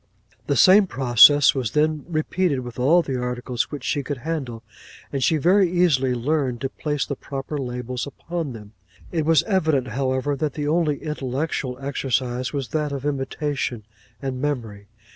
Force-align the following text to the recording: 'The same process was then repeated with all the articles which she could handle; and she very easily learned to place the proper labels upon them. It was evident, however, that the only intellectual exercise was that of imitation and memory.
'The 0.47 0.55
same 0.55 0.87
process 0.87 1.53
was 1.53 1.73
then 1.73 2.03
repeated 2.07 2.61
with 2.61 2.79
all 2.79 3.03
the 3.03 3.15
articles 3.21 3.69
which 3.69 3.83
she 3.83 4.01
could 4.01 4.17
handle; 4.17 4.63
and 5.13 5.23
she 5.23 5.37
very 5.37 5.69
easily 5.71 6.15
learned 6.15 6.59
to 6.59 6.69
place 6.69 7.05
the 7.05 7.15
proper 7.15 7.55
labels 7.59 8.07
upon 8.07 8.51
them. 8.53 8.73
It 9.11 9.27
was 9.27 9.43
evident, 9.43 9.89
however, 9.89 10.35
that 10.35 10.55
the 10.55 10.67
only 10.67 11.03
intellectual 11.03 11.77
exercise 11.79 12.51
was 12.51 12.69
that 12.69 12.91
of 12.91 13.05
imitation 13.05 13.83
and 14.23 14.41
memory. 14.41 14.87